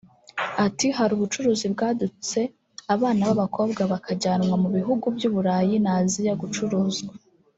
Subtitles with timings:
[0.65, 2.39] Ati “Hari ubucuruzi bwadutse
[2.93, 7.13] abana b’abakobwa bakajyanwa mu bihugu by’uburayi na Asiya gucuruzwa